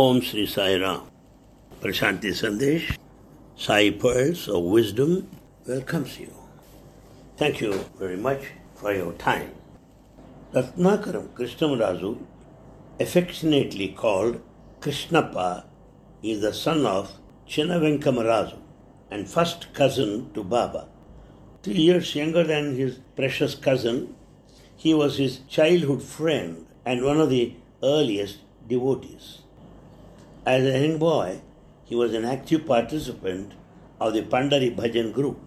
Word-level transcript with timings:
Om 0.00 0.22
Sri 0.22 0.46
Sai 0.46 0.76
Ram. 0.78 1.00
Prashanti 1.80 2.30
Sandesh, 2.30 2.96
Sai 3.56 3.90
Pearls 3.90 4.46
of 4.46 4.62
Wisdom 4.62 5.28
welcomes 5.66 6.20
you. 6.20 6.32
Thank 7.36 7.60
you 7.60 7.72
very 7.98 8.16
much 8.16 8.42
for 8.76 8.92
your 8.92 9.12
time. 9.14 9.50
Ratnakaram 10.54 11.26
Krishnamarazu, 11.30 12.16
affectionately 13.00 13.88
called 13.88 14.40
Krishnappa, 14.78 15.64
is 16.22 16.42
the 16.42 16.54
son 16.54 16.86
of 16.86 17.10
Chinavenkamarazu 17.48 18.56
and 19.10 19.28
first 19.28 19.74
cousin 19.74 20.32
to 20.32 20.44
Baba. 20.44 20.86
Three 21.64 21.74
years 21.74 22.14
younger 22.14 22.44
than 22.44 22.76
his 22.76 23.00
precious 23.16 23.56
cousin, 23.56 24.14
he 24.76 24.94
was 24.94 25.18
his 25.18 25.40
childhood 25.48 26.04
friend 26.04 26.66
and 26.86 27.04
one 27.04 27.20
of 27.20 27.30
the 27.30 27.56
earliest 27.82 28.38
devotees. 28.68 29.40
As 30.48 30.64
a 30.64 30.78
young 30.80 30.96
boy, 30.96 31.42
he 31.84 31.94
was 31.94 32.14
an 32.14 32.24
active 32.24 32.64
participant 32.66 33.52
of 34.00 34.14
the 34.14 34.22
Pandari 34.22 34.74
Bhajan 34.74 35.12
group. 35.12 35.38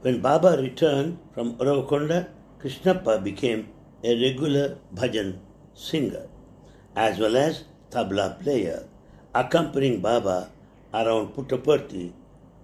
When 0.00 0.22
Baba 0.22 0.56
returned 0.58 1.18
from 1.34 1.56
Uravakonda, 1.56 2.30
Krishnappa 2.58 3.22
became 3.22 3.68
a 4.02 4.14
regular 4.22 4.78
bhajan 4.94 5.36
singer 5.74 6.28
as 6.96 7.18
well 7.18 7.36
as 7.36 7.64
tabla 7.90 8.40
player, 8.42 8.88
accompanying 9.34 10.00
Baba 10.00 10.50
around 10.94 11.34
Puttaparthi 11.34 12.14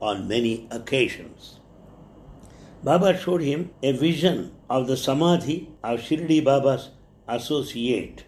on 0.00 0.26
many 0.26 0.66
occasions. 0.70 1.60
Baba 2.82 3.14
showed 3.18 3.42
him 3.42 3.72
a 3.82 3.92
vision 3.92 4.52
of 4.70 4.86
the 4.86 4.96
Samadhi 4.96 5.68
of 5.84 6.00
Shirdi 6.00 6.42
Baba's 6.42 6.88
associate. 7.28 8.24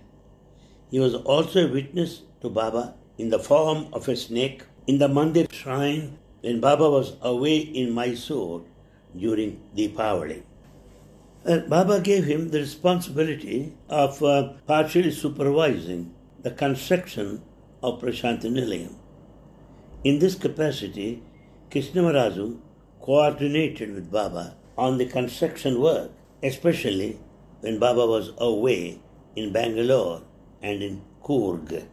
He 0.90 1.00
was 1.00 1.14
also 1.14 1.66
a 1.66 1.72
witness 1.72 2.20
to 2.42 2.50
Baba 2.50 2.96
in 3.20 3.28
the 3.28 3.38
form 3.38 3.86
of 3.92 4.08
a 4.08 4.16
snake 4.16 4.62
in 4.86 4.98
the 4.98 5.06
Mandir 5.08 5.52
shrine 5.52 6.18
when 6.40 6.58
Baba 6.58 6.88
was 6.88 7.16
away 7.20 7.58
in 7.58 7.92
Mysore 7.92 8.62
during 9.14 9.60
Deepavali. 9.76 10.42
Uh, 11.44 11.58
Baba 11.58 12.00
gave 12.00 12.24
him 12.24 12.48
the 12.48 12.60
responsibility 12.60 13.74
of 13.90 14.22
uh, 14.22 14.54
partially 14.66 15.10
supervising 15.10 16.14
the 16.42 16.50
construction 16.50 17.42
of 17.82 18.00
Prashanti 18.00 18.50
Nilayam. 18.50 18.94
In 20.02 20.18
this 20.18 20.34
capacity, 20.34 21.22
Krishnamarazu 21.70 22.58
coordinated 23.00 23.94
with 23.94 24.10
Baba 24.10 24.56
on 24.78 24.96
the 24.96 25.04
construction 25.06 25.78
work, 25.80 26.10
especially 26.42 27.18
when 27.60 27.78
Baba 27.78 28.06
was 28.06 28.32
away 28.38 28.98
in 29.36 29.52
Bangalore 29.52 30.22
and 30.62 30.82
in 30.82 31.02
Coorg. 31.22 31.86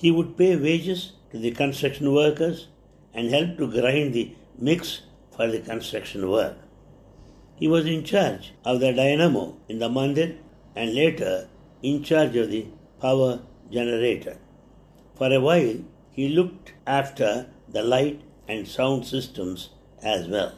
He 0.00 0.10
would 0.10 0.38
pay 0.38 0.56
wages 0.56 1.12
to 1.30 1.38
the 1.38 1.50
construction 1.50 2.14
workers 2.14 2.68
and 3.12 3.28
help 3.28 3.58
to 3.58 3.70
grind 3.70 4.14
the 4.14 4.32
mix 4.58 5.02
for 5.36 5.46
the 5.46 5.60
construction 5.60 6.30
work. 6.30 6.56
He 7.56 7.68
was 7.68 7.84
in 7.84 8.02
charge 8.04 8.54
of 8.64 8.80
the 8.80 8.94
dynamo 8.94 9.56
in 9.68 9.78
the 9.78 9.90
mandir 9.90 10.36
and 10.74 10.94
later 10.94 11.50
in 11.82 12.02
charge 12.02 12.34
of 12.36 12.50
the 12.50 12.68
power 12.98 13.40
generator. 13.70 14.38
For 15.16 15.30
a 15.30 15.38
while, 15.38 15.80
he 16.10 16.30
looked 16.30 16.72
after 16.86 17.50
the 17.68 17.82
light 17.82 18.22
and 18.48 18.66
sound 18.66 19.06
systems 19.06 19.68
as 20.02 20.26
well. 20.28 20.54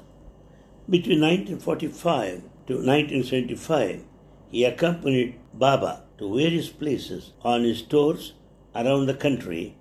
Between 0.89 1.21
1945 1.21 2.43
to 2.69 2.75
1975, 2.75 4.05
he 4.53 4.65
accompanied 4.65 5.35
Baba 5.53 6.05
to 6.19 6.33
various 6.33 6.69
places 6.69 7.33
on 7.43 7.65
his 7.65 7.83
tours 7.83 8.35
around 8.75 9.07
the 9.07 9.15
country, 9.15 9.77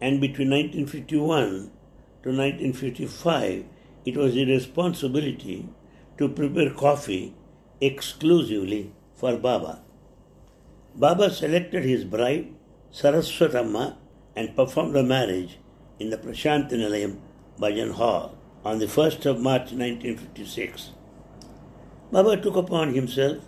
and 0.00 0.20
between 0.20 0.50
1951 0.50 1.70
to 2.22 2.28
1955, 2.30 3.64
it 4.04 4.16
was 4.16 4.34
his 4.34 4.48
responsibility 4.48 5.68
to 6.18 6.28
prepare 6.28 6.70
coffee 6.70 7.34
exclusively 7.80 8.92
for 9.14 9.36
Baba. 9.36 9.82
Baba 10.94 11.30
selected 11.30 11.84
his 11.84 12.04
bride, 12.04 12.54
Saraswatamma, 12.92 13.96
and 14.36 14.54
performed 14.54 14.94
the 14.94 15.02
marriage 15.02 15.58
in 15.98 16.10
the 16.10 16.16
Prashanti 16.16 16.72
Nilayam 16.72 17.18
Bhajan 17.58 17.92
Hall 17.92 18.36
on 18.64 18.78
the 18.78 18.86
1st 18.86 19.26
of 19.26 19.40
March 19.40 19.72
1956. 19.72 20.90
Baba 22.10 22.36
took 22.36 22.56
upon 22.56 22.94
himself 22.94 23.44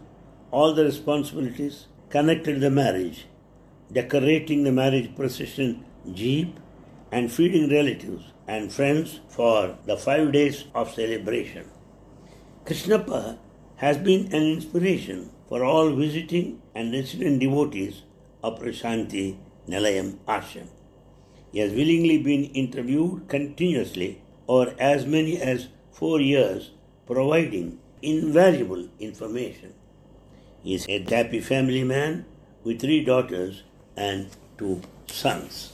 all 0.50 0.74
the 0.74 0.84
responsibilities 0.84 1.86
connected 2.08 2.54
to 2.54 2.60
the 2.60 2.70
marriage, 2.70 3.26
decorating 3.92 4.64
the 4.64 4.72
marriage 4.72 5.14
procession 5.14 5.84
jeep, 6.12 6.58
and 7.12 7.32
feeding 7.32 7.70
relatives 7.70 8.24
and 8.46 8.72
friends 8.72 9.20
for 9.28 9.76
the 9.86 9.96
five 9.96 10.32
days 10.32 10.64
of 10.74 10.92
celebration. 10.92 11.68
Krishnappa 12.64 13.38
has 13.76 13.96
been 13.98 14.26
an 14.32 14.42
inspiration 14.42 15.30
for 15.48 15.64
all 15.64 15.94
visiting 15.94 16.60
and 16.74 16.92
resident 16.92 17.40
devotees 17.40 18.02
of 18.42 18.58
Prashanti 18.58 19.36
Nilayam 19.68 20.18
Ashram. 20.26 20.68
He 21.52 21.60
has 21.60 21.72
willingly 21.72 22.18
been 22.18 22.44
interviewed 22.46 23.28
continuously 23.28 24.22
over 24.48 24.74
as 24.78 25.06
many 25.06 25.40
as 25.40 25.68
four 25.92 26.20
years, 26.20 26.70
providing 27.06 27.78
invaluable 28.02 28.88
information. 28.98 29.74
He 30.62 30.74
is 30.74 30.86
a 30.88 31.04
happy 31.08 31.40
family 31.40 31.84
man 31.84 32.26
with 32.64 32.80
three 32.80 33.04
daughters 33.04 33.62
and 33.96 34.28
two 34.58 34.82
sons. 35.06 35.72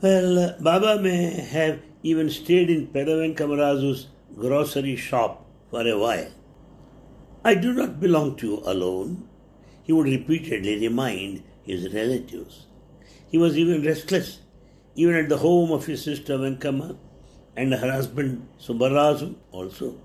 Well, 0.00 0.38
uh, 0.38 0.52
Baba 0.60 1.00
may 1.00 1.40
have 1.40 1.80
even 2.02 2.28
stayed 2.30 2.70
in 2.70 2.88
Pedavenkam 2.88 4.06
grocery 4.36 4.96
shop 4.96 5.46
for 5.70 5.86
a 5.86 5.98
while. 5.98 6.30
I 7.44 7.54
do 7.54 7.72
not 7.72 8.00
belong 8.00 8.36
to 8.36 8.46
you 8.46 8.62
alone, 8.64 9.28
he 9.82 9.92
would 9.92 10.06
repeatedly 10.06 10.78
remind 10.80 11.42
his 11.62 11.92
relatives. 11.92 12.66
He 13.30 13.38
was 13.38 13.56
even 13.58 13.84
restless, 13.84 14.40
even 14.94 15.14
at 15.14 15.28
the 15.28 15.38
home 15.38 15.72
of 15.72 15.86
his 15.86 16.02
sister 16.02 16.38
Venkamma 16.38 16.96
and 17.56 17.72
her 17.74 17.90
husband 17.92 18.48
Subbarazu 18.60 19.34
also. 19.52 19.96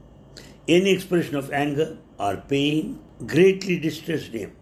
Any 0.68 0.92
expression 0.92 1.36
of 1.36 1.52
anger 1.52 1.98
or 2.18 2.38
pain 2.38 3.00
greatly 3.26 3.80
distressed 3.80 4.34
him. 4.34 4.56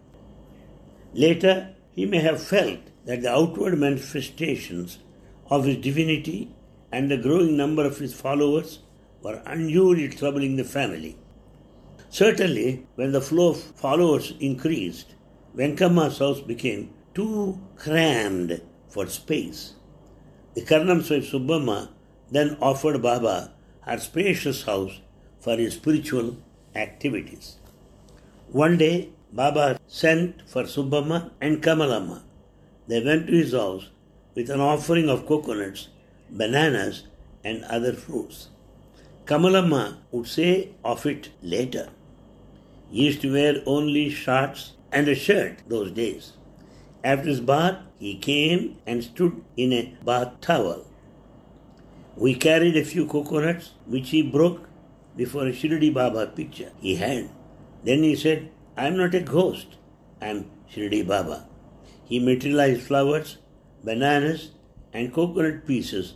Later, 1.12 1.74
he 1.98 2.06
may 2.06 2.20
have 2.20 2.40
felt 2.40 2.78
that 3.06 3.22
the 3.22 3.28
outward 3.28 3.76
manifestations 3.76 4.98
of 5.50 5.64
his 5.64 5.78
divinity 5.78 6.54
and 6.92 7.10
the 7.10 7.16
growing 7.16 7.56
number 7.56 7.84
of 7.84 7.98
his 7.98 8.14
followers 8.14 8.78
were 9.20 9.42
unduly 9.44 10.08
troubling 10.08 10.54
the 10.54 10.62
family. 10.62 11.16
Certainly, 12.08 12.86
when 12.94 13.10
the 13.10 13.20
flow 13.20 13.48
of 13.48 13.60
followers 13.60 14.32
increased, 14.38 15.16
Venkamma's 15.56 16.18
house 16.18 16.40
became 16.40 16.94
too 17.16 17.60
crammed 17.74 18.62
for 18.88 19.08
space. 19.08 19.74
The 20.54 20.62
Karnam's 20.62 21.10
wife 21.10 21.28
Subbamma 21.32 21.88
then 22.30 22.56
offered 22.60 23.02
Baba 23.02 23.54
her 23.80 23.98
spacious 23.98 24.62
house 24.62 25.00
for 25.40 25.56
his 25.56 25.74
spiritual 25.74 26.36
activities. 26.76 27.56
One 28.52 28.78
day, 28.78 29.10
Baba 29.32 29.78
sent 29.86 30.48
for 30.48 30.62
Subbamma 30.62 31.32
and 31.40 31.62
Kamalamma. 31.62 32.22
They 32.86 33.04
went 33.04 33.26
to 33.26 33.32
his 33.32 33.52
house 33.52 33.90
with 34.34 34.48
an 34.48 34.60
offering 34.60 35.08
of 35.10 35.26
coconuts, 35.26 35.88
bananas, 36.30 37.04
and 37.44 37.64
other 37.64 37.92
fruits. 37.92 38.48
Kamalamma 39.26 39.98
would 40.10 40.26
say 40.26 40.70
of 40.82 41.04
it 41.04 41.28
later. 41.42 41.90
He 42.90 43.04
used 43.06 43.20
to 43.20 43.32
wear 43.32 43.62
only 43.66 44.08
shorts 44.08 44.72
and 44.90 45.06
a 45.08 45.14
shirt 45.14 45.58
those 45.68 45.90
days. 45.92 46.32
After 47.04 47.28
his 47.28 47.40
bath, 47.40 47.76
he 47.98 48.16
came 48.16 48.78
and 48.86 49.04
stood 49.04 49.44
in 49.56 49.72
a 49.72 49.94
bath 50.04 50.40
towel. 50.40 50.86
We 52.16 52.34
carried 52.34 52.76
a 52.76 52.84
few 52.84 53.06
coconuts 53.06 53.72
which 53.86 54.10
he 54.10 54.22
broke 54.22 54.68
before 55.16 55.46
a 55.46 55.52
Shirdi 55.52 55.92
Baba 55.92 56.26
picture 56.28 56.72
he 56.80 56.96
had. 56.96 57.28
Then 57.84 58.02
he 58.02 58.16
said, 58.16 58.50
I 58.78 58.86
am 58.86 58.96
not 58.96 59.12
a 59.12 59.20
ghost, 59.20 59.76
I 60.22 60.26
am 60.28 60.48
Shirdi 60.72 61.04
Baba. 61.04 61.48
He 62.04 62.20
materialized 62.20 62.82
flowers, 62.82 63.38
bananas, 63.82 64.52
and 64.92 65.12
coconut 65.12 65.66
pieces, 65.66 66.14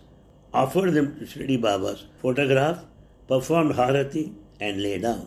offered 0.54 0.92
them 0.92 1.18
to 1.18 1.24
Shirdi 1.24 1.60
Baba's 1.60 2.04
photograph, 2.20 2.84
performed 3.26 3.74
Harati, 3.74 4.34
and 4.60 4.80
lay 4.80 4.98
down. 4.98 5.26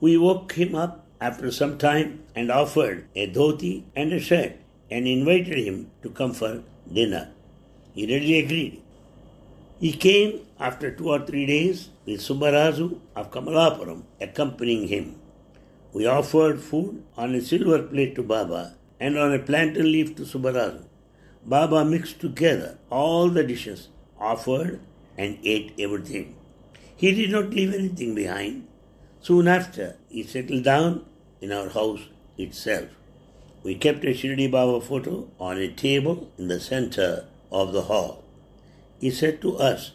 We 0.00 0.16
woke 0.16 0.54
him 0.54 0.74
up 0.74 1.04
after 1.20 1.50
some 1.50 1.76
time 1.76 2.24
and 2.34 2.50
offered 2.50 3.06
a 3.14 3.30
dhoti 3.30 3.84
and 3.94 4.14
a 4.14 4.18
shirt 4.18 4.56
and 4.90 5.06
invited 5.06 5.58
him 5.58 5.90
to 6.02 6.08
come 6.08 6.32
for 6.32 6.62
dinner. 6.90 7.28
He 7.92 8.06
readily 8.06 8.38
agreed. 8.38 8.82
He 9.80 9.92
came 9.92 10.46
after 10.58 10.90
two 10.90 11.10
or 11.10 11.26
three 11.26 11.44
days 11.44 11.90
with 12.06 12.22
Subbarazu 12.22 13.00
of 13.14 13.30
Kamalapuram 13.30 14.04
accompanying 14.18 14.88
him. 14.88 15.17
We 15.92 16.06
offered 16.06 16.60
food 16.60 17.02
on 17.16 17.34
a 17.34 17.40
silver 17.40 17.82
plate 17.82 18.14
to 18.16 18.22
Baba 18.22 18.74
and 19.00 19.16
on 19.16 19.32
a 19.32 19.38
plantain 19.38 19.90
leaf 19.90 20.14
to 20.16 20.22
Subbarazu. 20.22 20.84
Baba 21.46 21.84
mixed 21.84 22.20
together 22.20 22.78
all 22.90 23.30
the 23.30 23.42
dishes 23.42 23.88
offered 24.20 24.80
and 25.16 25.38
ate 25.44 25.72
everything. 25.78 26.36
He 26.96 27.12
did 27.14 27.30
not 27.30 27.50
leave 27.50 27.72
anything 27.72 28.14
behind. 28.14 28.66
Soon 29.20 29.48
after, 29.48 29.96
he 30.08 30.22
settled 30.22 30.64
down 30.64 31.06
in 31.40 31.52
our 31.52 31.68
house 31.70 32.00
itself. 32.36 32.88
We 33.62 33.74
kept 33.74 34.04
a 34.04 34.08
Shirdi 34.08 34.50
Baba 34.50 34.80
photo 34.80 35.28
on 35.40 35.58
a 35.58 35.68
table 35.72 36.30
in 36.36 36.48
the 36.48 36.60
center 36.60 37.24
of 37.50 37.72
the 37.72 37.82
hall. 37.82 38.24
He 39.00 39.10
said 39.10 39.40
to 39.42 39.56
us, 39.56 39.92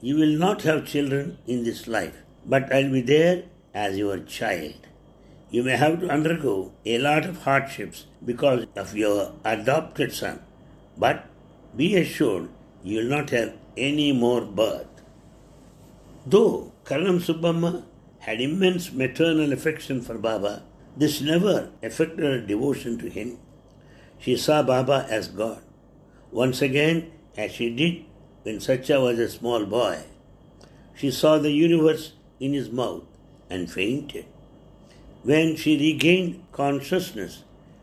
You 0.00 0.16
will 0.16 0.38
not 0.38 0.62
have 0.62 0.86
children 0.86 1.38
in 1.46 1.64
this 1.64 1.86
life, 1.86 2.16
but 2.44 2.72
I'll 2.72 2.90
be 2.90 3.02
there 3.02 3.44
as 3.74 3.98
your 3.98 4.18
child. 4.20 4.85
You 5.50 5.62
may 5.62 5.76
have 5.76 6.00
to 6.00 6.08
undergo 6.08 6.72
a 6.84 6.98
lot 6.98 7.24
of 7.24 7.42
hardships 7.42 8.06
because 8.24 8.66
of 8.74 8.96
your 8.96 9.32
adopted 9.44 10.12
son, 10.12 10.40
but 10.98 11.26
be 11.76 11.96
assured 11.96 12.48
you 12.82 12.98
will 12.98 13.10
not 13.10 13.30
have 13.30 13.54
any 13.76 14.10
more 14.12 14.40
birth. 14.40 14.88
Though 16.26 16.72
Karanam 16.84 17.20
Subbamma 17.20 17.84
had 18.18 18.40
immense 18.40 18.92
maternal 18.92 19.52
affection 19.52 20.00
for 20.00 20.18
Baba, 20.18 20.64
this 20.96 21.20
never 21.20 21.70
affected 21.82 22.24
her 22.24 22.40
devotion 22.40 22.98
to 22.98 23.08
him. 23.08 23.38
She 24.18 24.36
saw 24.36 24.62
Baba 24.64 25.06
as 25.08 25.28
God. 25.28 25.62
Once 26.32 26.60
again, 26.60 27.12
as 27.36 27.52
she 27.52 27.72
did 27.72 28.04
when 28.42 28.58
Satya 28.58 28.98
was 29.00 29.18
a 29.20 29.28
small 29.28 29.64
boy, 29.64 30.00
she 30.94 31.10
saw 31.10 31.38
the 31.38 31.52
universe 31.52 32.14
in 32.40 32.52
his 32.52 32.70
mouth 32.70 33.04
and 33.48 33.70
fainted. 33.70 34.26
When 35.28 35.56
she 35.56 35.76
regained 35.76 36.44
consciousness, 36.52 37.42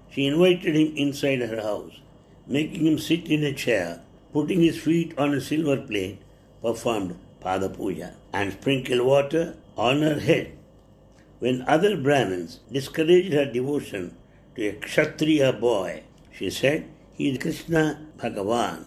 she 0.09 0.27
invited 0.27 0.77
him 0.77 0.95
inside 0.95 1.41
her 1.41 1.61
house, 1.61 1.99
making 2.47 2.87
him 2.87 2.97
sit 2.97 3.27
in 3.27 3.43
a 3.43 3.51
chair, 3.51 3.99
putting 4.31 4.61
his 4.61 4.79
feet 4.81 5.13
on 5.17 5.33
a 5.33 5.41
silver 5.41 5.75
plate, 5.75 6.21
performed 6.61 7.19
Pada 7.41 7.67
Puja, 7.75 8.13
and 8.31 8.53
sprinkled 8.53 9.01
water 9.01 9.57
on 9.75 10.01
her 10.03 10.21
head. 10.21 10.57
When 11.39 11.63
other 11.63 11.97
Brahmins 11.97 12.61
discouraged 12.71 13.33
her 13.33 13.51
devotion 13.51 14.15
to 14.55 14.67
a 14.69 14.73
Kshatriya 14.79 15.51
boy, 15.51 16.03
she 16.31 16.49
said, 16.49 16.87
He 17.11 17.29
is 17.31 17.39
Krishna 17.39 18.07
Bhagavan. 18.19 18.85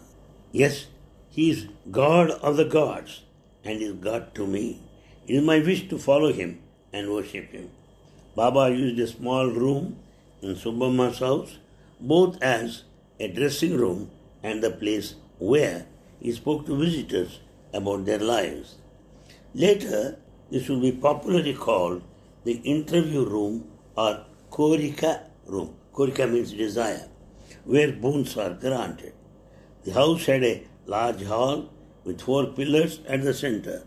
Yes, 0.51 0.87
he 1.29 1.51
is 1.51 1.67
God 1.91 2.31
of 2.31 2.57
the 2.57 2.65
gods 2.65 3.21
and 3.63 3.83
is 3.83 3.93
God 3.93 4.33
to 4.33 4.47
me. 4.47 4.81
It 5.27 5.35
is 5.35 5.43
my 5.43 5.59
wish 5.59 5.87
to 5.89 5.99
follow 5.99 6.33
him 6.33 6.59
and 6.91 7.11
worship 7.11 7.51
him. 7.51 7.69
Baba 8.37 8.69
used 8.69 8.99
a 8.99 9.07
small 9.07 9.47
room 9.47 9.97
in 10.43 10.53
Subbamma's 10.55 11.17
house 11.17 11.57
both 11.99 12.39
as 12.39 12.83
a 13.19 13.27
dressing 13.29 13.75
room 13.75 14.11
and 14.43 14.61
the 14.61 14.69
place 14.69 15.15
where 15.39 15.87
he 16.19 16.31
spoke 16.31 16.67
to 16.67 16.77
visitors 16.77 17.39
about 17.73 18.05
their 18.05 18.19
lives. 18.19 18.75
Later, 19.55 20.19
this 20.51 20.69
would 20.69 20.83
be 20.83 20.91
popularly 20.91 21.55
called 21.55 22.03
the 22.43 22.57
interview 22.75 23.25
room 23.25 23.67
or 23.95 24.23
Korika 24.51 25.21
room. 25.47 25.73
Korika 25.91 26.31
means 26.31 26.51
desire, 26.51 27.07
where 27.65 27.91
boons 27.91 28.37
are 28.37 28.53
granted. 28.53 29.13
The 29.83 29.93
house 29.93 30.27
had 30.27 30.43
a 30.43 30.63
large 30.85 31.23
hall 31.23 31.71
with 32.03 32.21
four 32.21 32.45
pillars 32.45 32.99
at 33.07 33.23
the 33.23 33.33
center. 33.33 33.83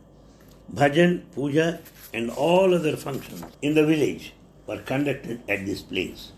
Bhajan, 0.75 1.23
puja, 1.37 1.81
and 2.13 2.31
all 2.31 2.75
other 2.75 2.97
functions 2.97 3.45
in 3.63 3.75
the 3.75 3.87
village 3.87 4.33
were 4.71 4.79
conducted 4.91 5.41
at 5.49 5.67
this 5.67 5.83
place. 5.83 6.31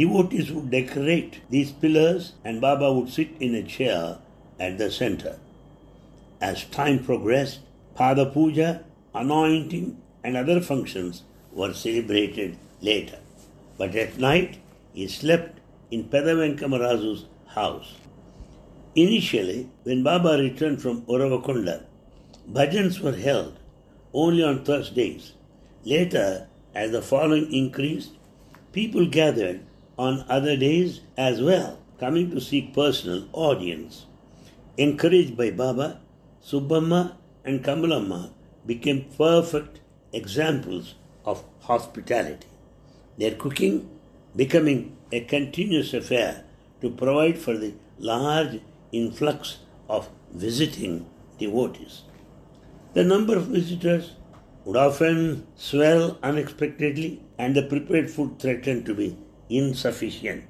Devotees 0.00 0.52
would 0.52 0.70
decorate 0.70 1.40
these 1.50 1.72
pillars 1.72 2.34
and 2.44 2.60
Baba 2.60 2.92
would 2.92 3.10
sit 3.10 3.30
in 3.40 3.54
a 3.56 3.64
chair 3.64 4.18
at 4.60 4.78
the 4.78 4.90
center. 4.92 5.38
As 6.40 6.64
time 6.64 7.02
progressed, 7.04 7.60
Pada 7.96 8.32
Puja, 8.32 8.84
anointing, 9.12 10.00
and 10.22 10.36
other 10.36 10.60
functions 10.60 11.22
were 11.52 11.72
celebrated 11.74 12.56
later. 12.80 13.18
But 13.76 13.96
at 13.96 14.18
night, 14.18 14.58
he 14.92 15.08
slept 15.08 15.58
in 15.90 16.04
Pedavenkamarazu's 16.04 17.24
house. 17.48 17.96
Initially, 18.94 19.68
when 19.82 20.04
Baba 20.04 20.38
returned 20.38 20.80
from 20.80 21.02
Uravakonda, 21.02 21.82
bhajans 22.52 23.00
were 23.00 23.16
held 23.16 23.58
only 24.12 24.44
on 24.44 24.64
Thursdays. 24.64 25.32
Later, 25.84 26.46
as 26.74 26.90
the 26.90 27.02
following 27.02 27.52
increased, 27.52 28.12
people 28.72 29.06
gathered 29.06 29.60
on 29.98 30.24
other 30.28 30.56
days 30.56 31.00
as 31.16 31.40
well, 31.40 31.78
coming 31.98 32.30
to 32.30 32.40
seek 32.40 32.74
personal 32.74 33.28
audience. 33.32 34.06
Encouraged 34.76 35.36
by 35.36 35.50
Baba, 35.50 36.00
Subbamma 36.44 37.16
and 37.44 37.64
Kamalamma 37.64 38.30
became 38.64 39.06
perfect 39.16 39.80
examples 40.12 40.94
of 41.24 41.44
hospitality. 41.62 42.46
Their 43.18 43.34
cooking 43.34 43.90
becoming 44.36 44.96
a 45.10 45.20
continuous 45.20 45.92
affair 45.94 46.44
to 46.80 46.90
provide 46.90 47.38
for 47.38 47.56
the 47.56 47.74
large 47.98 48.60
influx 48.92 49.58
of 49.88 50.08
visiting 50.32 51.06
devotees. 51.38 52.02
The 52.94 53.04
number 53.04 53.36
of 53.36 53.46
visitors 53.46 54.12
would 54.68 54.76
often 54.76 55.46
swell 55.56 56.18
unexpectedly, 56.22 57.22
and 57.38 57.54
the 57.54 57.62
prepared 57.62 58.10
food 58.10 58.38
threatened 58.38 58.84
to 58.84 58.94
be 58.94 59.16
insufficient. 59.48 60.44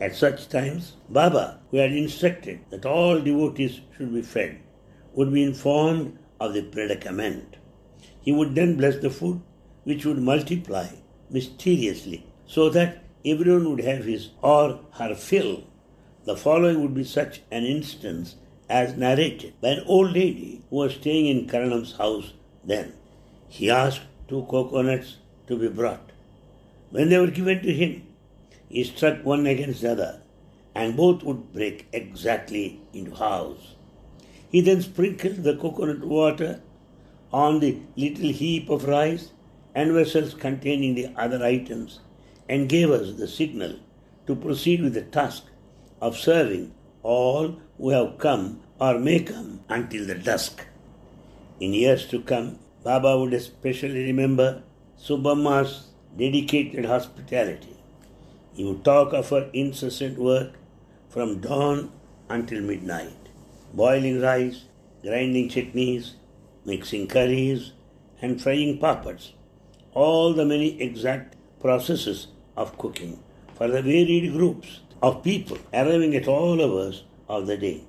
At 0.00 0.16
such 0.16 0.48
times, 0.48 0.94
Baba, 1.08 1.60
who 1.70 1.76
had 1.76 1.92
instructed 1.92 2.58
that 2.70 2.84
all 2.84 3.20
devotees 3.20 3.82
should 3.96 4.12
be 4.12 4.22
fed, 4.22 4.58
would 5.14 5.32
be 5.32 5.44
informed 5.44 6.18
of 6.40 6.54
the 6.54 6.62
predicament. 6.62 7.58
He 8.20 8.32
would 8.32 8.56
then 8.56 8.76
bless 8.76 8.96
the 8.96 9.10
food, 9.10 9.40
which 9.84 10.04
would 10.04 10.18
multiply 10.18 10.88
mysteriously, 11.30 12.26
so 12.46 12.68
that 12.70 13.04
everyone 13.24 13.70
would 13.70 13.84
have 13.84 14.06
his 14.06 14.30
or 14.42 14.80
her 14.94 15.14
fill. 15.14 15.62
The 16.24 16.36
following 16.36 16.82
would 16.82 16.94
be 16.94 17.04
such 17.04 17.42
an 17.52 17.64
instance 17.64 18.34
as 18.68 18.96
narrated 18.96 19.54
by 19.60 19.68
an 19.68 19.84
old 19.86 20.10
lady 20.14 20.64
who 20.68 20.76
was 20.78 20.94
staying 20.94 21.26
in 21.26 21.46
Karanam's 21.46 21.96
house 21.96 22.32
then. 22.64 22.94
He 23.56 23.70
asked 23.70 24.02
two 24.28 24.46
coconuts 24.50 25.16
to 25.46 25.56
be 25.56 25.68
brought. 25.68 26.10
When 26.90 27.08
they 27.08 27.18
were 27.18 27.30
given 27.30 27.62
to 27.62 27.72
him, 27.72 28.02
he 28.68 28.84
struck 28.84 29.24
one 29.24 29.46
against 29.46 29.80
the 29.80 29.92
other, 29.92 30.20
and 30.74 30.94
both 30.94 31.22
would 31.22 31.54
break 31.54 31.86
exactly 31.90 32.80
into 32.92 33.14
halves. 33.14 33.76
He 34.50 34.60
then 34.60 34.82
sprinkled 34.82 35.42
the 35.42 35.56
coconut 35.56 36.04
water 36.04 36.60
on 37.32 37.60
the 37.60 37.78
little 37.96 38.28
heap 38.28 38.68
of 38.68 38.84
rice 38.84 39.30
and 39.74 39.92
vessels 39.92 40.34
containing 40.34 40.94
the 40.94 41.08
other 41.16 41.42
items 41.42 42.00
and 42.50 42.68
gave 42.68 42.90
us 42.90 43.14
the 43.14 43.26
signal 43.26 43.76
to 44.26 44.36
proceed 44.36 44.82
with 44.82 44.92
the 44.92 45.08
task 45.18 45.44
of 46.02 46.18
serving 46.18 46.74
all 47.02 47.58
who 47.78 47.88
have 47.88 48.18
come 48.18 48.60
or 48.78 48.98
may 48.98 49.20
come 49.20 49.60
until 49.70 50.06
the 50.06 50.14
dusk. 50.14 50.66
In 51.58 51.72
years 51.72 52.06
to 52.08 52.20
come, 52.20 52.58
Baba 52.86 53.18
would 53.18 53.34
especially 53.34 54.04
remember 54.04 54.62
Subbamma's 54.96 55.88
dedicated 56.16 56.84
hospitality. 56.84 57.76
He 58.54 58.64
would 58.64 58.84
talk 58.84 59.12
of 59.12 59.30
her 59.30 59.50
incessant 59.52 60.16
work 60.16 60.52
from 61.08 61.40
dawn 61.40 61.90
until 62.28 62.60
midnight, 62.60 63.30
boiling 63.74 64.20
rice, 64.20 64.66
grinding 65.02 65.48
chutneys, 65.48 66.12
mixing 66.64 67.08
curries, 67.08 67.72
and 68.22 68.40
frying 68.40 68.78
papads, 68.78 69.32
all 69.92 70.32
the 70.32 70.44
many 70.44 70.80
exact 70.80 71.34
processes 71.58 72.28
of 72.56 72.78
cooking 72.78 73.18
for 73.56 73.66
the 73.66 73.82
varied 73.82 74.32
groups 74.32 74.78
of 75.02 75.24
people 75.24 75.58
arriving 75.74 76.14
at 76.14 76.28
all 76.28 76.62
hours 76.62 77.02
of 77.28 77.48
the 77.48 77.56
day. 77.56 77.82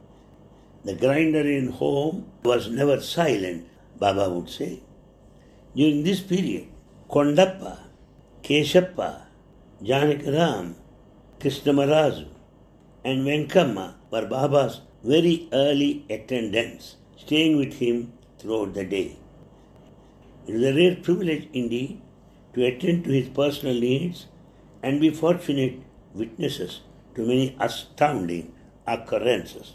The 0.83 0.95
grinder 0.95 1.47
in 1.47 1.67
home 1.67 2.25
was 2.41 2.67
never 2.67 2.99
silent, 2.99 3.67
Baba 3.99 4.27
would 4.31 4.49
say. 4.49 4.81
During 5.75 6.03
this 6.03 6.21
period, 6.21 6.67
Kondappa, 7.09 7.79
Keshappa, 8.43 9.23
Janakaram, 9.83 10.73
Krishnamarazu, 11.39 12.27
and 13.03 13.25
Venkamma 13.25 13.95
were 14.11 14.25
Baba's 14.25 14.81
very 15.03 15.47
early 15.53 16.05
attendants, 16.09 16.95
staying 17.15 17.57
with 17.57 17.73
him 17.75 18.13
throughout 18.39 18.73
the 18.73 18.83
day. 18.83 19.17
It 20.47 20.55
is 20.55 20.63
a 20.63 20.73
rare 20.73 20.95
privilege 20.95 21.47
indeed 21.53 22.01
to 22.53 22.65
attend 22.65 23.03
to 23.03 23.11
his 23.11 23.29
personal 23.29 23.79
needs 23.79 24.27
and 24.81 24.99
be 24.99 25.09
fortunate 25.09 25.79
witnesses 26.13 26.81
to 27.15 27.21
many 27.21 27.55
astounding 27.59 28.53
occurrences. 28.87 29.73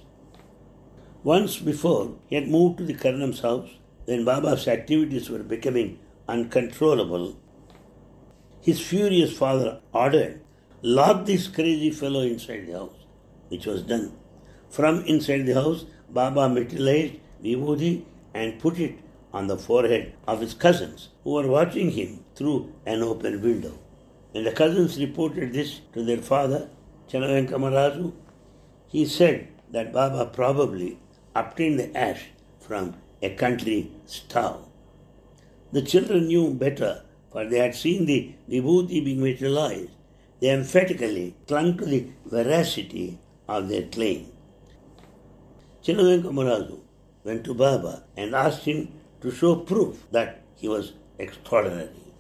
Once 1.23 1.59
before, 1.59 2.17
he 2.29 2.35
had 2.35 2.49
moved 2.49 2.79
to 2.79 2.85
the 2.85 2.95
Karanam's 2.95 3.41
house 3.41 3.71
when 4.05 4.25
Baba's 4.25 4.67
activities 4.69 5.31
were 5.31 5.43
becoming 5.43 5.99
uncontrollable 6.29 7.37
his 8.63 8.81
furious 8.81 9.37
father 9.37 9.81
ordered, 9.93 10.41
Lock 10.83 11.27
this 11.27 11.49
crazy 11.49 11.91
fellow 11.91 12.21
inside 12.21 12.69
the 12.69 12.75
house, 12.75 13.07
which 13.49 13.67
was 13.67 13.83
done 13.83 14.13
From 14.71 15.01
inside 15.05 15.47
the 15.47 15.55
house, 15.55 15.85
Baba 16.09 16.49
materialized 16.49 17.15
vibhuti 17.43 18.05
and 18.35 18.61
put 18.61 18.79
it 18.79 19.01
on 19.33 19.49
the 19.49 19.57
forehead 19.57 20.15
of 20.29 20.41
his 20.41 20.55
cousins 20.55 21.09
who 21.25 21.33
were 21.33 21.49
watching 21.49 21.91
him 21.91 22.25
through 22.37 22.73
an 22.87 23.03
open 23.03 23.43
window. 23.43 23.77
When 24.31 24.45
the 24.45 24.53
cousins 24.53 24.97
reported 24.97 25.53
this 25.53 25.81
to 25.95 26.05
their 26.05 26.23
father, 26.23 26.69
Chinavenkamarazu, 27.09 28.13
he 28.87 29.07
said 29.07 29.49
that 29.73 29.93
Baba 29.93 30.27
probably 30.27 30.99
obtained 31.35 31.81
the 31.81 31.97
ash 31.97 32.27
from 32.61 32.95
a 33.23 33.31
country 33.31 33.91
stove. 34.07 34.67
The 35.73 35.83
children 35.83 36.27
knew 36.27 36.53
better, 36.53 37.03
for 37.31 37.45
they 37.45 37.59
had 37.59 37.75
seen 37.75 38.05
the 38.07 38.35
vibhuti 38.51 39.05
being 39.05 39.23
materialized. 39.23 39.91
They 40.41 40.51
emphatically 40.51 41.37
clung 41.47 41.79
to 41.79 41.85
the 41.85 42.09
veracity 42.27 43.19
of 43.49 43.69
their 43.69 43.85
claim. 43.85 44.33
Chinavenkamarazu 45.85 46.81
went 47.25 47.45
to 47.45 47.55
Baba 47.55 48.05
and 48.17 48.35
asked 48.35 48.65
him 48.65 48.93
to 49.21 49.31
show 49.31 49.57
proof 49.57 50.05
that 50.11 50.43
he 50.57 50.69
was 50.69 50.93
extraordinary. 51.19 52.13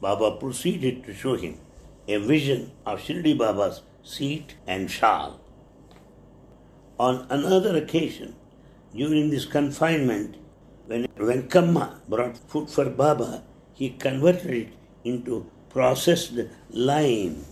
Baba 0.00 0.36
proceeded 0.36 1.04
to 1.04 1.14
show 1.14 1.36
him 1.36 1.58
a 2.08 2.16
vision 2.18 2.72
of 2.84 3.00
Shirdi 3.00 3.36
Baba's 3.36 3.82
seat 4.02 4.54
and 4.66 4.90
shawl. 4.90 5.40
On 6.98 7.26
another 7.28 7.76
occasion, 7.76 8.34
during 8.94 9.30
this 9.30 9.44
confinement, 9.44 10.36
when 10.86 11.06
Venkamma 11.18 12.00
brought 12.08 12.38
food 12.38 12.70
for 12.70 12.88
Baba, 12.88 13.42
he 13.74 13.90
converted 13.90 14.50
it 14.50 14.68
into 15.04 15.50
processed 15.68 16.38
lime. 16.70 17.44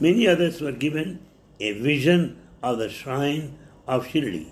Many 0.00 0.26
others 0.26 0.60
were 0.60 0.72
given 0.72 1.20
a 1.60 1.72
vision 1.80 2.38
of 2.62 2.78
the 2.78 2.88
shrine 2.88 3.58
of 3.86 4.08
Shirdi. 4.08 4.50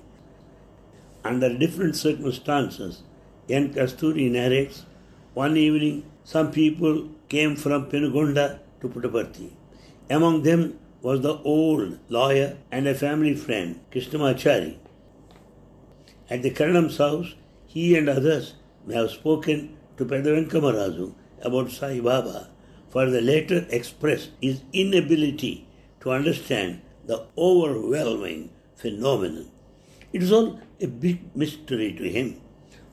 Under 1.25 1.57
different 1.59 1.97
circumstances, 1.97 3.03
N. 3.49 3.73
Kasturi 3.75 4.31
narrates, 4.31 4.85
one 5.35 5.57
evening 5.57 6.05
some 6.23 6.51
people 6.53 7.09
came 7.29 7.57
from 7.57 7.91
Penugonda 7.91 8.61
to 8.81 8.89
Puttaparthi. 8.89 9.51
Among 10.09 10.43
them 10.43 10.79
was 11.03 11.21
the 11.21 11.39
old 11.39 11.99
lawyer 12.09 12.57
and 12.71 12.87
a 12.87 12.95
family 12.95 13.35
friend, 13.35 13.81
Krishnamachari. 13.91 14.77
At 16.31 16.43
the 16.43 16.51
Karanam's 16.51 16.97
house, 16.97 17.35
he 17.75 17.97
and 17.99 18.09
others 18.09 18.55
may 18.87 18.95
have 18.95 19.11
spoken 19.11 19.77
to 19.97 20.05
Pedavenkamarazu 20.05 21.13
about 21.43 21.71
Sai 21.71 21.99
Baba, 21.99 22.49
for 22.89 23.11
the 23.11 23.21
latter 23.21 23.67
expressed 23.69 24.31
his 24.41 24.63
inability 24.73 25.67
to 26.01 26.13
understand 26.13 26.81
the 27.05 27.27
overwhelming 27.37 28.51
phenomenon. 28.77 29.51
It 30.13 30.23
is 30.23 30.31
all 30.31 30.61
a 30.81 30.87
big 30.87 31.35
mystery 31.35 31.93
to 31.95 32.09
him. 32.09 32.41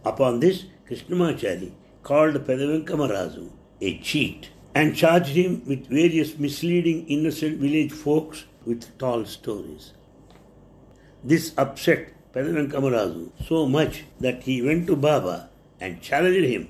Upon 0.03 0.39
this, 0.39 0.65
Krishnamachari 0.89 1.71
called 2.01 2.33
Pedavenkamarazu 2.47 3.51
a 3.81 3.97
cheat 3.99 4.49
and 4.73 4.95
charged 4.95 5.35
him 5.41 5.61
with 5.67 5.87
various 5.87 6.39
misleading 6.39 7.05
innocent 7.07 7.59
village 7.59 7.91
folks 7.91 8.45
with 8.65 8.97
tall 8.97 9.25
stories. 9.25 9.93
This 11.23 11.53
upset 11.57 12.13
Pedavenkamarazu 12.33 13.31
so 13.45 13.67
much 13.67 14.03
that 14.19 14.43
he 14.43 14.61
went 14.61 14.87
to 14.87 14.95
Baba 14.95 15.49
and 15.79 16.01
challenged 16.01 16.47
him 16.47 16.69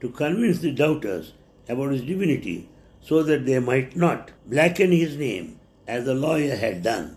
to 0.00 0.10
convince 0.10 0.58
the 0.60 0.72
doubters 0.72 1.32
about 1.68 1.92
his 1.92 2.02
divinity 2.02 2.68
so 3.00 3.22
that 3.22 3.46
they 3.46 3.58
might 3.58 3.96
not 3.96 4.30
blacken 4.46 4.92
his 4.92 5.16
name 5.16 5.58
as 5.86 6.04
the 6.04 6.14
lawyer 6.14 6.56
had 6.56 6.82
done. 6.82 7.16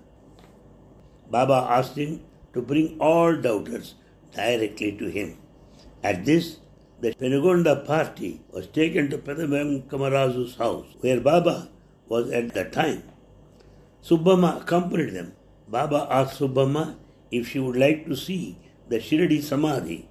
Baba 1.30 1.68
asked 1.70 1.98
him 1.98 2.22
to 2.54 2.62
bring 2.62 2.98
all 3.00 3.36
doubters 3.36 3.96
directly 4.34 4.92
to 4.94 5.10
him. 5.10 5.38
At 6.04 6.26
this, 6.26 6.58
the 7.02 7.14
Penugonda 7.14 7.86
party 7.86 8.42
was 8.52 8.68
taken 8.68 9.10
to 9.10 9.18
Pedavenkamarazu's 9.18 10.56
house, 10.56 10.86
where 11.00 11.20
Baba 11.20 11.70
was 12.08 12.32
at 12.32 12.54
the 12.54 12.66
time. 12.66 13.04
Subbamma 14.04 14.62
accompanied 14.62 15.12
them. 15.12 15.34
Baba 15.68 16.08
asked 16.10 16.40
Subbamma 16.40 16.96
if 17.32 17.48
she 17.48 17.60
would 17.60 17.78
like 17.78 18.06
to 18.06 18.16
see 18.16 18.58
the 18.90 18.98
Shirdi 18.98 19.42
Samadhi. 19.42 20.08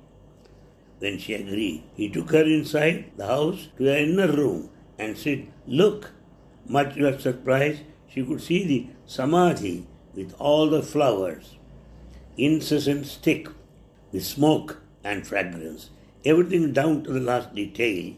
When 0.99 1.19
she 1.19 1.35
agreed, 1.35 1.85
he 1.95 2.09
took 2.09 2.31
her 2.31 2.45
inside 2.45 3.13
the 3.17 3.27
house 3.27 3.69
to 3.79 3.89
an 3.91 4.11
inner 4.11 4.33
room 4.33 4.71
and 4.99 5.17
said, 5.17 5.47
Look, 5.67 6.13
much 6.67 6.95
to 6.95 7.05
her 7.05 7.19
surprise, 7.19 7.81
she 8.09 8.25
could 8.25 8.43
see 8.43 8.67
the 8.67 8.87
Samadhi 9.07 9.87
with 10.15 10.35
all 10.39 10.69
the 10.69 10.83
flowers, 10.83 11.57
incessant 12.37 13.07
stick 13.07 13.49
with 14.13 14.25
smoke 14.25 14.83
and 15.05 15.27
fragrance, 15.27 15.91
everything 16.25 16.73
down 16.73 17.03
to 17.05 17.13
the 17.13 17.21
last 17.21 17.55
detail, 17.55 18.15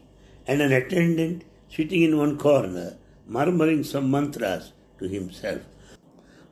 and 0.47 0.61
an 0.61 0.73
attendant 0.73 1.43
sitting 1.69 2.01
in 2.01 2.17
one 2.17 2.37
corner, 2.37 2.97
murmuring 3.27 3.83
some 3.83 4.11
mantras 4.11 4.73
to 4.99 5.07
himself. 5.07 5.61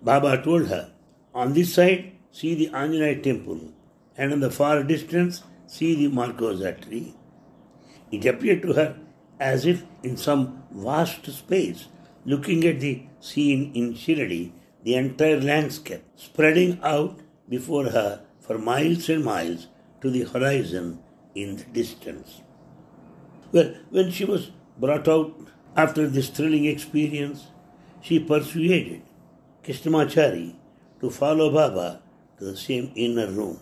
Baba 0.01 0.41
told 0.41 0.67
her, 0.67 0.91
On 1.33 1.53
this 1.53 1.73
side, 1.73 2.13
see 2.31 2.55
the 2.55 2.69
Anjaneya 2.69 3.21
temple, 3.21 3.73
and 4.17 4.31
in 4.33 4.39
the 4.39 4.51
far 4.51 4.83
distance, 4.83 5.43
see 5.67 5.95
the 5.95 6.13
Margosa 6.13 6.79
tree. 6.81 7.13
It 8.11 8.25
appeared 8.25 8.61
to 8.63 8.73
her 8.73 8.97
as 9.39 9.65
if 9.65 9.83
in 10.03 10.17
some 10.17 10.63
vast 10.71 11.25
space, 11.25 11.87
looking 12.25 12.65
at 12.65 12.79
the 12.79 13.03
scene 13.19 13.71
in 13.73 13.93
Shirdi, 13.93 14.51
the 14.83 14.95
entire 14.95 15.39
landscape 15.39 16.03
spreading 16.15 16.79
out 16.83 17.19
before 17.49 17.85
her 17.85 18.21
for 18.39 18.57
miles 18.57 19.09
and 19.09 19.23
miles 19.23 19.67
to 20.01 20.09
the 20.09 20.23
horizon 20.23 20.99
in 21.35 21.57
the 21.57 21.63
distance. 21.65 22.41
Well, 23.51 23.73
when 23.89 24.11
she 24.11 24.25
was 24.25 24.51
brought 24.77 25.07
out 25.07 25.35
after 25.75 26.07
this 26.07 26.29
thrilling 26.29 26.65
experience, 26.65 27.47
she 28.01 28.19
persuaded 28.19 29.03
Krishnamachari 29.63 30.55
to 30.99 31.09
follow 31.09 31.51
Baba 31.51 32.01
to 32.41 32.45
the 32.45 32.57
same 32.57 32.91
inner 32.95 33.27
room. 33.27 33.59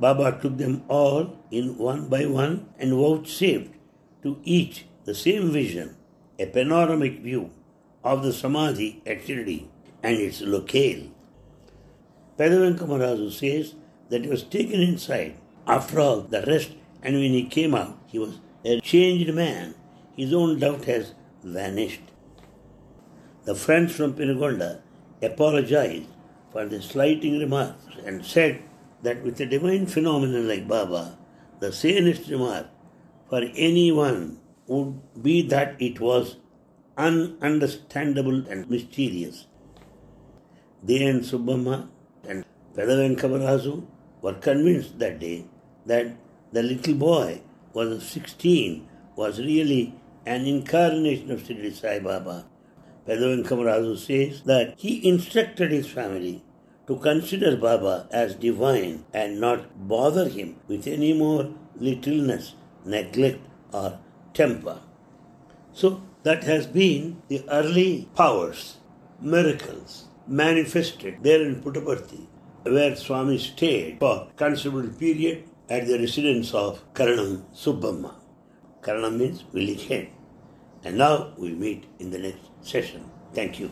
Baba 0.00 0.38
took 0.40 0.56
them 0.56 0.82
all 0.88 1.36
in 1.50 1.76
one 1.76 2.08
by 2.08 2.24
one 2.24 2.66
and 2.78 2.94
vouchsafed 2.94 3.70
to 4.22 4.40
each 4.44 4.86
the 5.04 5.14
same 5.14 5.50
vision, 5.52 5.94
a 6.38 6.46
panoramic 6.46 7.20
view 7.20 7.50
of 8.02 8.22
the 8.22 8.32
Samadhi 8.32 9.02
Shirdi 9.04 9.66
and 10.02 10.16
its 10.16 10.40
locale. 10.40 11.10
Pedavenkamarazu 12.38 13.30
says 13.30 13.74
that 14.08 14.24
he 14.24 14.30
was 14.30 14.42
taken 14.42 14.80
inside 14.80 15.36
after 15.66 16.00
all 16.00 16.22
the 16.22 16.42
rest 16.46 16.70
and 17.02 17.14
when 17.14 17.32
he 17.32 17.44
came 17.44 17.74
out 17.74 17.98
he 18.06 18.18
was 18.18 18.38
a 18.64 18.80
changed 18.80 19.34
man. 19.34 19.74
His 20.16 20.32
own 20.32 20.58
doubt 20.58 20.86
has 20.86 21.12
vanished. 21.44 22.00
The 23.44 23.54
friends 23.54 23.94
from 23.94 24.14
Penugonda 24.14 24.80
apologized 25.20 26.08
for 26.52 26.66
the 26.66 26.82
slighting 26.82 27.38
remarks 27.38 27.84
and 28.04 28.24
said 28.24 28.62
that 29.02 29.22
with 29.22 29.40
a 29.40 29.46
divine 29.46 29.86
phenomenon 29.86 30.46
like 30.46 30.68
Baba, 30.68 31.18
the 31.60 31.72
sanest 31.72 32.28
remark 32.28 32.66
for 33.28 33.42
anyone 33.56 34.38
would 34.66 35.22
be 35.22 35.42
that 35.48 35.80
it 35.80 35.98
was 35.98 36.36
ununderstandable 36.96 38.46
and 38.50 38.68
mysterious. 38.68 39.46
They 40.82 41.04
and 41.06 41.22
Subbamma 41.22 41.88
and 42.28 42.44
Pedavenkamarazu 42.74 43.86
were 44.20 44.34
convinced 44.34 44.98
that 44.98 45.18
day 45.18 45.46
that 45.86 46.14
the 46.52 46.62
little 46.62 46.94
boy 46.94 47.40
was 47.72 48.06
16 48.06 48.88
was 49.16 49.38
really 49.38 49.94
an 50.26 50.46
incarnation 50.46 51.30
of 51.30 51.44
Sri 51.44 51.70
Sai 51.70 51.98
Baba. 51.98 52.44
Pedavenkamarazu 53.06 53.96
says 53.98 54.42
that 54.42 54.74
he 54.78 55.06
instructed 55.08 55.72
his 55.72 55.88
family 55.88 56.42
to 56.86 56.96
consider 56.96 57.56
Baba 57.56 58.06
as 58.10 58.34
divine 58.34 59.04
and 59.12 59.40
not 59.40 59.88
bother 59.88 60.28
him 60.28 60.56
with 60.68 60.86
any 60.86 61.12
more 61.12 61.50
littleness, 61.76 62.54
neglect, 62.84 63.40
or 63.72 63.98
temper. 64.34 64.80
So 65.72 66.02
that 66.22 66.44
has 66.44 66.66
been 66.66 67.22
the 67.28 67.44
early 67.48 68.08
powers, 68.14 68.78
miracles 69.20 70.08
manifested 70.26 71.22
there 71.22 71.42
in 71.42 71.62
Puttaparthi, 71.62 72.26
where 72.62 72.94
Swami 72.94 73.38
stayed 73.38 73.98
for 73.98 74.28
considerable 74.36 74.90
period 74.90 75.44
at 75.68 75.86
the 75.86 75.98
residence 75.98 76.54
of 76.54 76.82
Karanam 76.94 77.42
Subbamma. 77.54 78.14
Karanam 78.82 79.18
means 79.18 79.42
village 79.52 79.86
head. 79.86 80.08
And 80.84 80.98
now 80.98 81.32
we'll 81.36 81.54
meet 81.54 81.84
in 81.98 82.10
the 82.10 82.18
next 82.18 82.50
session. 82.62 83.08
Thank 83.34 83.60
you. 83.60 83.70